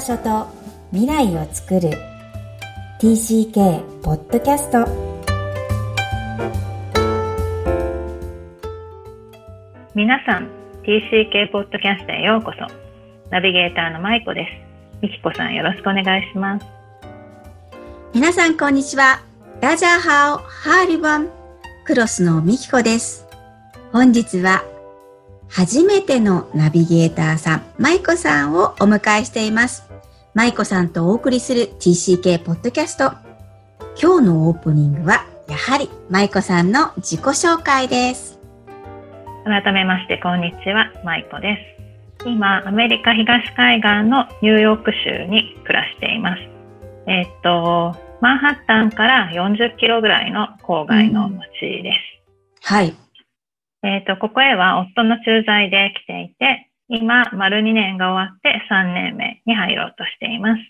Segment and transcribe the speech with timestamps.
[0.00, 0.46] 場所と
[0.92, 1.90] 未来を作る。
[3.02, 4.86] TCK ポッドキャスト
[9.94, 10.48] 皆さん
[10.84, 12.66] TCK ポッドキャストへようこそ。
[13.28, 15.02] ナビゲーターのまいこです。
[15.02, 16.64] みきこさんよろしくお願いします。
[18.14, 19.20] 皆さんこんにちは。
[19.60, 21.28] ラジャーハオハーリボン
[21.84, 23.26] クロスのみきこです。
[23.92, 24.64] 本日は
[25.50, 29.89] 初めてのナビゲーターさん、舞子さんをお迎えしています。
[30.32, 33.10] 舞子さんとお送りする TCK ポッドキャスト。
[34.00, 38.38] 今日のオープニングは、やはり舞子さんの自己紹介です。
[39.44, 41.58] 改めまして、こんにちは、舞子で
[42.20, 42.28] す。
[42.28, 46.42] 今、アメリカ東海岸のニューヨーク州に暮らしています。
[47.08, 51.92] えー、っと、マンハッタンから40キロぐらいの郊外の町で
[52.62, 52.70] す。
[52.70, 52.94] うん、はい。
[53.82, 60.62] えっ、ー、と、ここへは夫の駐在で来ていて、今、丸2年が終わって3年目に入ろうとしています。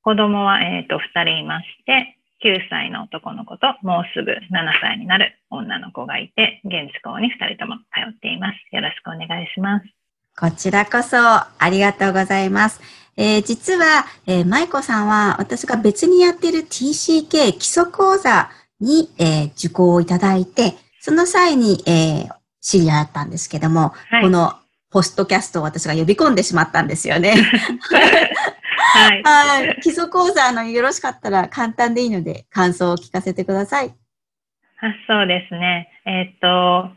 [0.00, 4.36] 子供は、えっ、ー、と、2人いまして、9歳の男の子ともうすぐ7
[4.80, 8.74] 歳になる女の子がいて、現地校に2人とも通っています。
[8.74, 9.86] よろしくお願いします。
[10.38, 12.80] こちらこそありがとうございます。
[13.18, 24.54] えー、実は、えー、舞子さんは私が別にやっている TCK 基礎講座に、えー、受講をいただいて、その際に、えー、知り合ったんですけども、はい、この
[24.90, 27.34] ポストキャストを私が呼び込んでしまったんですよね。
[28.90, 29.22] はい。
[29.22, 29.80] はい。
[29.82, 33.94] 基礎講座のよろしかったら簡単でいいので感想を聞かせてください。
[34.80, 35.88] あそうですね。
[36.06, 36.90] えー、っと、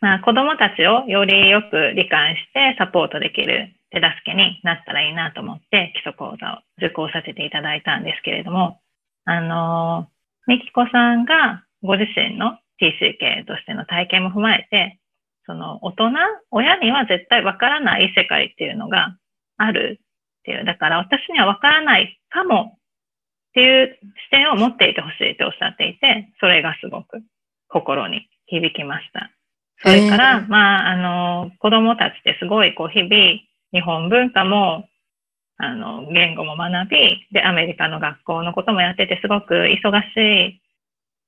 [0.00, 8.80] まあ子供たちをよりよく理解してサポートできる手助けになったらいいなと思って基礎講座を受講させていただいたんですけれども、
[9.26, 10.08] あの、
[10.46, 14.98] みきこさんがご自身の TCK としての体験も踏まえて、
[15.46, 16.10] その大人、
[16.50, 19.16] 親には絶対わからない世界っていうのが
[19.56, 20.64] あるっていう。
[20.64, 22.78] だから私にはわからないかもっ
[23.54, 27.22] ていう視点を持っていてほしいとおっしゃっていて、それがすごく
[27.68, 29.30] 心に響きました。
[29.82, 33.12] それから、まあ、あの、子供たちってすごいこう日々
[33.72, 34.84] 日本文化も
[35.64, 40.60] あの、言語も学び、で、アメリカの学校のこともやってて、すごく忙しい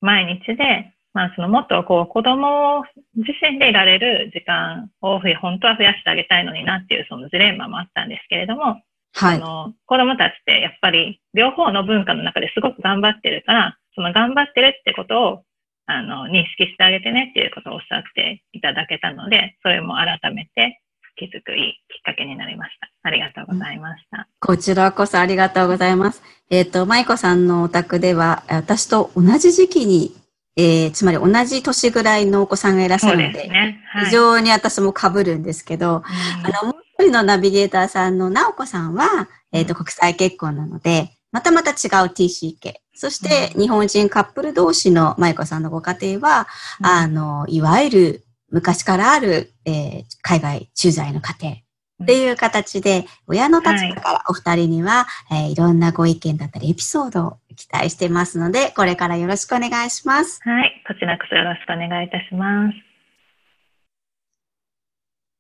[0.00, 8.82] 毎日で、まあ、そのもっとこう子供自身でいられる時間を本当は増やしてあげたいのになっていうそのジレンマもあったんですけれども、
[9.14, 9.36] はい。
[9.36, 15.42] あの、子供たちってやっぱり両方の文化の中ですごく頑張ってるから、その頑張ってるってことを、
[15.86, 20.80] あの、認識してあげてねっていうことをおっしゃっていただけたので、それも改めて
[21.16, 22.91] 気づくいいきっかけになりました。
[23.03, 24.26] ありがとうございました。
[24.41, 26.22] こちらこそありがとうございます。
[26.50, 30.12] えっ、ー、と、舞子さんのお宅では、私と同じ時期に
[30.56, 33.81] えー、つまり同じ年ぐらいのお子さんがいらっしゃるので、でね。
[33.92, 41.76] はい、非常に私も被るんですけど、うん、あの、もう一人のナビゲーターさんの直子さんは、えっ、ー、と、国際結婚なので、またまた違う
[42.12, 42.75] TCK。
[42.94, 46.47] そして、日本人カップル同士の舞子さんのご家庭は、
[46.81, 51.56] うん、あの、いわゆる昔からある、えー、海外駐在の家庭。
[52.03, 60.41] っていう形で、親の立場からお二人には、はい、えー、いろんなご意見だったりエピソードを期待してますので、これからよろしくお願いします。
[60.42, 60.82] はい。
[60.87, 62.76] こちらこそよろしくお願いいたします。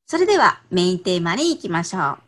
[0.06, 2.18] それではメインテーマに行きましょう。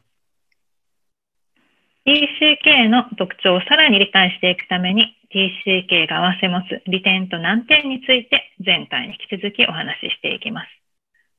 [2.07, 10.69] TCK の特徴をさらに理解していくために TCK が合わせ持つ利点と難点について前回に引き続きお話ししていきます。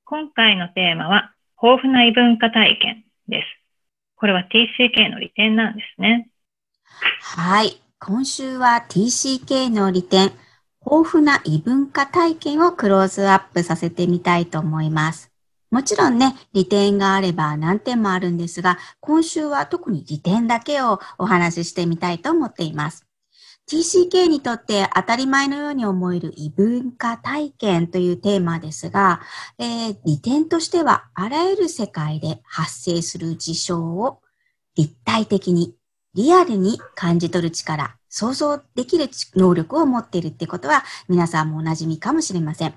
[0.03, 3.47] 今回のテーマは豊富な異文化体験です。
[4.17, 6.29] これは TCK の利点なんですね。
[7.21, 7.81] はい。
[7.99, 10.31] 今週は TCK の利点、
[10.85, 15.31] 豊富な異文化体験をクローズアップさせてみたいと思います。
[15.71, 23.07] もちろんね、利点があれば何点もあるんですが、今週は特に利点だけをお話ししてみたいと思っています。
[23.67, 29.21] TCK にとって当たり前のように思える異文化体験というテーマですが、
[29.57, 34.21] えー、利点としてはあらゆる世界で発生する事象を
[34.75, 35.73] 立体的に、
[36.17, 42.73] リアルに感じ取る力、想像できる能力を持っているってことは皆さんもお馴染みかもしれません。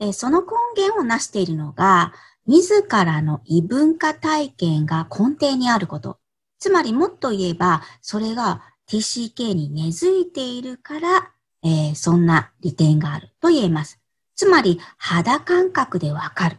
[0.00, 2.14] え、その根源を成しているのが、
[2.46, 6.18] 自らの異文化体験が根底にあること。
[6.58, 11.30] つまりもっと言えば、それが TCK に根付いているから、
[11.62, 14.00] えー、そんな利点があると言えます。
[14.34, 16.56] つまり、肌感覚でわかる。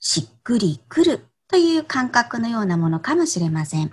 [0.00, 3.92] しっくりくるという感覚のようなものかもしれません。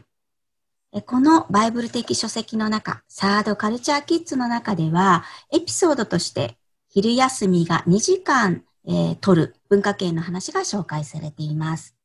[0.99, 6.57] このバイブル的書籍の中、サードカルチャーキッズの中では、エピソードとして
[6.89, 11.95] 昼休みが2時間、えー、取る文化系の話が紹介されています。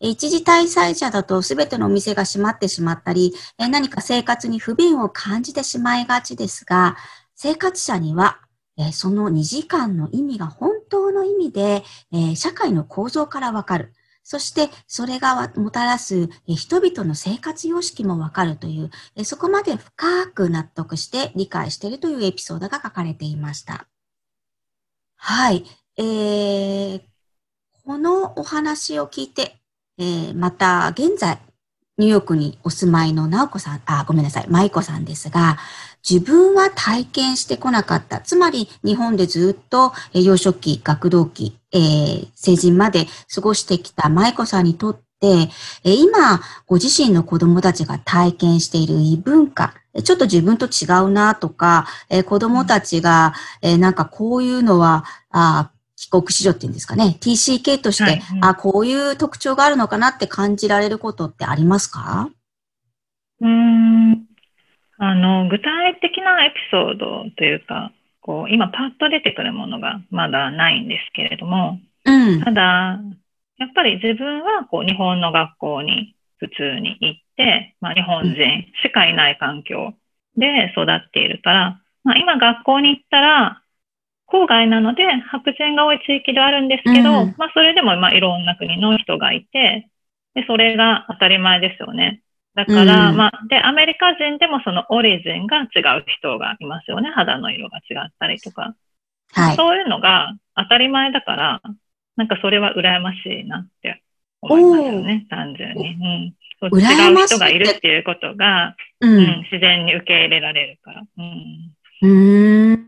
[0.00, 6.98] 一時滞在者だと全てのお店が閉まってしまったり、何か生活に不便を感じてしまいがちですが、
[7.34, 8.40] 生活者には
[8.92, 11.84] その2時間の意味が本当の意味で、
[12.36, 13.94] 社会の構造からわかる。
[14.28, 23.86] そしてそれがもたらす人々の生活様式もわかるという、そこまで深く納得して理解しているというエピソードが書かれていました。
[25.14, 25.64] はい。
[25.96, 27.00] えー、
[27.84, 29.60] このお話を聞いて、
[29.96, 31.38] えー、また現在、
[31.96, 35.56] ニューヨークにお住まいの直子さん、あ、ごめんなさい、舞子さんですが、
[36.08, 38.20] 自分は体験してこなかった。
[38.20, 45.48] つまり、日本でずっと幼少期、学童期、えー、成人まで過ごしてきた舞子さんにとって、
[45.82, 49.74] え今、ご自身の子供たちが体験している異文化、
[50.04, 62.28] ちょっと自分と違うなとか、え子供たちが、えなんかこういうのは、あ帰国子女っていうんですかね、TCK として、はいあ、こういう特徴があるのかなって感じられることってありますか？
[63.40, 64.26] うん、
[64.98, 73.00] あの、具体的なエピソードというか、こう、今パッと出てくるものがまだないんですけれども、うん、ただ、
[73.58, 78.36] やっぱり自分はこう日本の学校に普通に行って、まあ、日本人
[78.82, 79.94] しかいない環境
[80.36, 83.62] で育っているから、まあ、今学校に行ったら
[84.28, 89.88] 郊外なので白人が多い地域ではあるんですけど、うん、まあそれでもまあいろんな国の人がいて、
[90.34, 92.22] で、それが当たり前ですよね。
[92.56, 97.10] だから、うん、まあ、で、アメリカ人でもそのオリジンが違う人がいますよね。
[97.14, 98.74] 肌の色が違ったりとか。
[99.32, 99.56] はい。
[99.56, 101.60] そういうのが当たり前だから、
[102.16, 104.02] なんかそれは羨ましいなって
[104.40, 105.90] 思いますよね、単純に。
[105.90, 106.34] うん。
[106.80, 111.02] 違う人がいるっていうことが、うん、うん、自然に受け入れられるから。
[111.18, 111.72] うん。
[112.02, 112.86] うん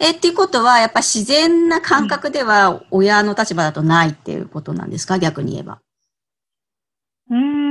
[0.00, 5.80] え、っていうことは、やっぱ自然な感覚では親の立場だとないっていうことなんですか、逆に言えば。
[7.28, 7.65] うん。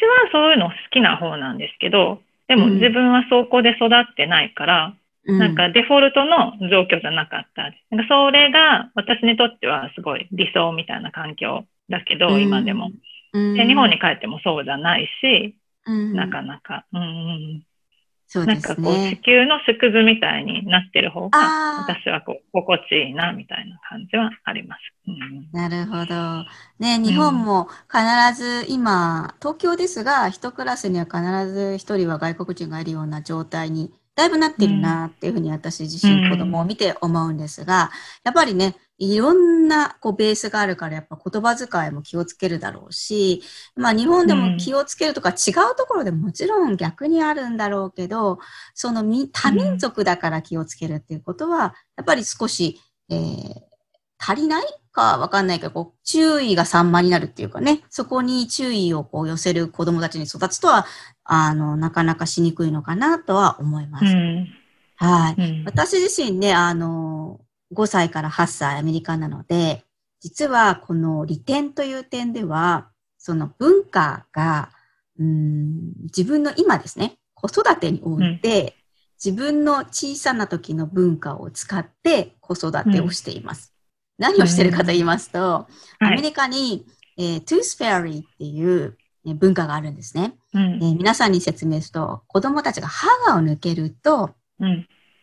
[0.00, 7.70] 私はそういうの好きな方なんですけど、でも自分はそこで育ってないから、うん、なんかデフォルトの状況じゃなかった。
[7.94, 12.90] なんかそれが私にとってはすごい理想みたいな環境だけど、うん、今でも、
[13.34, 13.66] うん、で。
[13.66, 15.56] 日本に帰ってもそうじゃないし、
[15.86, 16.86] なかなか。
[16.92, 17.62] うん
[18.32, 18.62] そうですね。
[18.62, 21.38] なんかこう、地球の縮図みたいになってる方が、
[21.80, 24.80] 私はこう、心地いいな、みたいな感じはあります。
[25.08, 26.44] うん、なるほど。
[26.78, 37.90] ね、日本も必ず今、東京ですが、一クラスには必ず一人は外国人がいるような状態にだいぶなってるなっていうふうに私自身子供を見て思うんですが、
[38.22, 43.42] やっぱりね、いろんなこうベースがあるからやっぱ言葉遣いも気をつけるだろうし、
[43.76, 48.40] まあ日本でも気をつけるとか違うところでもちろん逆にあるんだろうけど、
[48.74, 49.02] その
[49.32, 52.78] 多民族だから気をつけるっていうことは、やっぱり少し、
[53.08, 53.69] えー、
[54.20, 60.86] 足りないかわかんないけど、こう、注意が散漫になるっていうかね、そこに注意をこう寄せる子供たちに育つとは、
[61.24, 64.04] あの、なかなかしにくいのかなとは思います。
[64.04, 64.48] うん、
[64.96, 67.40] はい、うん、私自身ね、あの、
[67.74, 69.84] 5歳から8歳アメリカなので、
[70.20, 74.70] 実はこの利点という点では、その文化が、
[75.18, 78.72] うん、自分の今ですね、子育てにおいて、うん、
[79.24, 83.72] 自分の小さな時の文化を使って子育てをしています。
[84.20, 85.66] うん、何をしてるかと言いますと、
[86.00, 86.86] うん、アメリカに、
[87.16, 94.30] えー、 Tooth Fairy っていう文化があるんですね、うん、皆さんに説明すると、子供たちが歯を抜けると、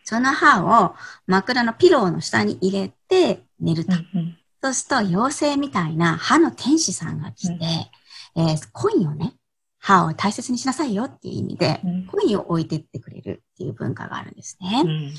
[0.04, 0.94] その歯を
[1.26, 3.92] 枕の pillow の下に入れて寝ると。
[3.92, 7.90] うんうん、そうすると、妖精みたいな歯の天使さんが来て、
[8.36, 9.34] うん、えー、コインをね、
[9.78, 14.82] 歯を大切にしなさいよっていう意味で、うん、コインを置いてってくれるっていう文化があるんですね。
[14.82, 15.14] うん、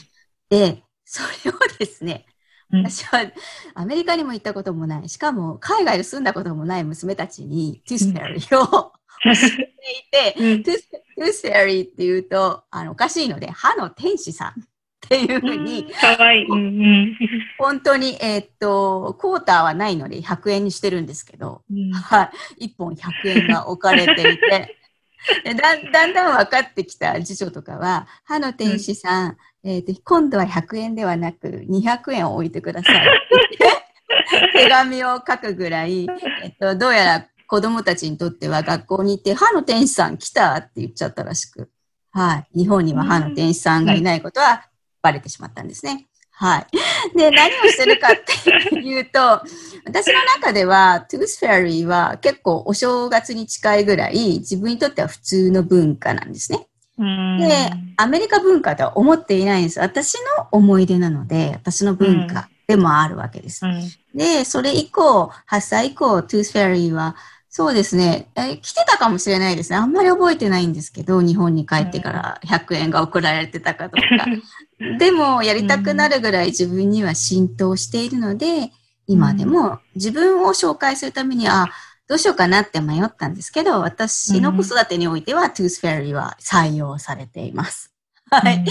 [0.49, 2.25] で、それをですね、
[2.71, 3.31] 私は
[3.73, 8.91] アメリカにも行ったこともない、しかも海外で住んだこともない娘たちに Tooth Fairy を
[9.23, 9.73] 教えて
[10.37, 14.63] いて、トゥースフェリーって言うとあのおかしいので、歯の天使さん。
[15.05, 16.45] っていうふうに、かわいい。
[17.57, 22.67] 本当に、えー、っと、クォーターはないので100円にしてるんですけど、うん、はい。
[22.67, 24.78] 1本100円が置かれていて、
[25.43, 25.53] だ
[25.91, 33.07] だんだん分かってきた辞書とかは、歯の天使さん、うん、えー、今度は100円ではなく200円を置いてください。
[34.53, 36.07] 手紙を書くぐらい、
[36.43, 41.69] えっと、どうやら子供たちにとっては学校に行って歯の天使さん来たって言っちゃったらしく、
[42.11, 42.59] はい。
[42.59, 44.65] 日本には歯の天使さんがいないことは
[45.01, 46.08] バレてしまったんですね。
[46.39, 46.67] はい。
[47.17, 49.19] で、何をしてるかっていうと、
[49.85, 56.67] 私の中では、 Tooth Fairy は結構お正月に近いぐらい自分にとっては普通の文化なんですね。
[56.97, 59.81] で、アメリカ文化とは思っていないんです。
[59.81, 63.65] 私の思い出なので、私の文化でもあるわけです。
[63.65, 63.91] うん。
[64.15, 67.17] で、それ以降、8歳以降、 Tooth Fairy は、
[67.51, 69.77] そうですね、え来てたかもしれないですね。
[69.77, 74.03] あんまり覚えてないんですけど、日本に帰ってから100円が送られてたかとか。
[74.99, 78.71] でも、やりたくなるぐらい自分には浸透しているので、
[79.07, 81.65] 今でも自分を紹介するために、あ、
[82.07, 87.91] どうしようかなって迷ったんですけど、私の子育てにおいては、 Tooth Fairy は採用されています。
[88.29, 88.63] はい。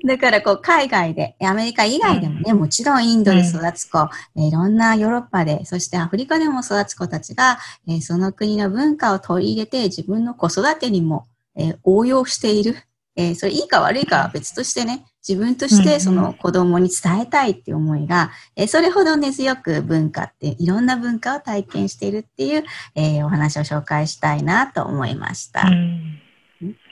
[0.06, 3.98] だからこう海外で、アメリカ以外でもね、もちろんインドで育つ子、
[4.36, 11.26] えーいろんなヨーロッパで、そしてアフリカでも育つ子たちが、えーその国の文化を取り入れて自分の子育てにも、
[11.56, 12.76] えー応用している。
[13.16, 22.64] えーそれいいか悪いかは別としてね、自分としうんうんてその子供に伝えたいっていう思いが、えーそれほど根強く文化って、いろんな文化を体験しているっていう、
[22.94, 25.68] えーお話を紹介したいなと思いました。
[25.68, 26.20] うん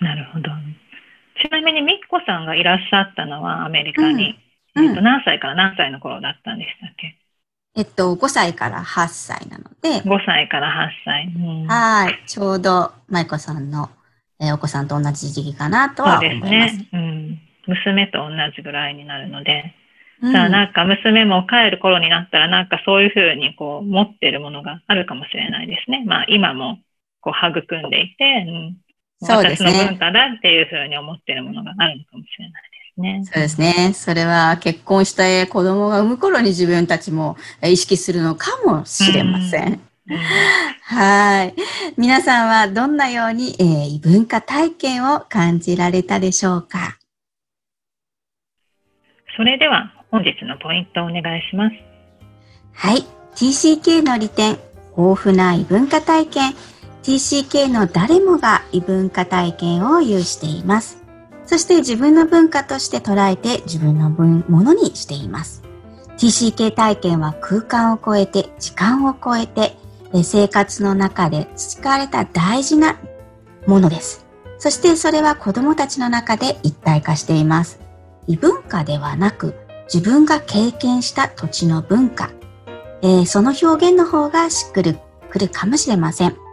[0.01, 0.51] なるほど。
[1.43, 4.35] ちなみに、みっこさんがいらっしゃったのはアメリカに、
[4.75, 7.19] うんうんえっと、何歳から何歳の頃だったんでしたっけ？
[7.77, 11.33] えっと、5歳から8歳なので、?5 歳から8歳。
[11.37, 12.19] うんはい。
[12.27, 13.91] ちょうど、舞子さんの、
[14.41, 16.77] えーお子さんと同じ時期かなとそうは思いですます。
[16.77, 16.89] ね。
[16.93, 17.39] うん。
[17.67, 19.75] 娘と同じぐらいになるので、
[20.23, 26.05] うんじゃあなんか娘も帰る頃になったらなんかそういうふうにこう持ってるものがあるかもしれないですね。
[26.07, 26.79] まあ今も
[27.21, 28.77] こう育んでいて、うん、
[29.21, 33.23] そうですね私の文化だっていうふうに思ってるものがあるのかもしれないですね。
[33.25, 33.93] そうですね。
[33.95, 39.73] それは結婚して子供が産む頃に自分たちもえー意識するのかもしれません。
[39.73, 39.81] うん
[40.83, 41.55] はい。
[41.99, 46.97] 皆さんはどんなように、えー異文化体験を感じられたでしょうか？
[49.37, 51.77] それでは本日のポイントをお願いします。
[52.73, 53.03] はい。
[53.35, 54.59] TCK の利点、
[54.97, 56.55] 豊富な異文化体験。
[57.09, 61.03] TCK の誰もが異文化体験を有しています。
[61.47, 65.63] そして自分の文化として捉えて自分のものにしています。
[66.19, 69.79] TCK 体験は空間を超えて、時間を超えて、
[70.23, 72.99] 生活の中で培われた大事な
[73.67, 74.27] ものです。
[74.59, 77.81] そしてそれは子供たちの中で一体化しています。
[78.27, 79.55] 異文化ではなく、
[79.91, 82.31] 自分が経験した土地の文化、
[83.01, 84.99] えーその表現の方がしっくり
[85.31, 86.48] くるかもしれません。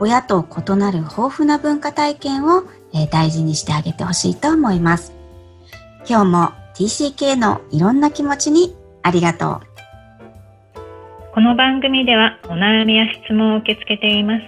[0.00, 2.64] 親と異なる豊富な文化体験を、
[2.94, 5.12] えー大事にしてあげてほしいと思います。
[6.08, 9.70] 今日も TCK のいろんな気持ちにありがとう。
[11.34, 14.42] この番組ではお悩みや質問を受け付けています。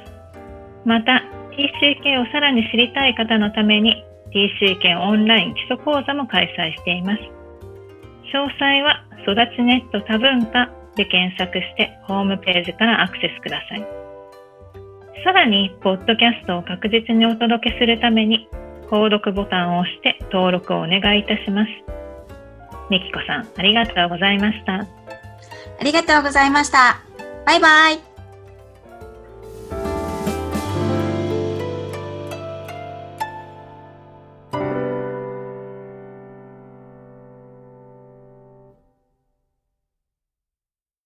[0.85, 4.02] また、TCK をさらに知りたい方のために
[4.35, 7.23] TCK オンライン基礎講座も開催しています。
[8.35, 14.01] 詳細は育ちネット多文化で検索してホームページからアクセスください。
[15.24, 18.48] さらに、ポッドキャストを確実にお届けするために、
[18.90, 21.70] 購読ボタンを押して登録をお願いいたします。
[22.90, 24.74] みきこさん、ありがとうございました。
[24.74, 24.86] あ
[25.84, 27.00] りがとうございました。
[27.46, 28.12] バイバイ。